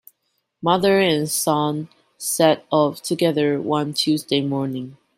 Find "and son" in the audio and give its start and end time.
0.99-1.87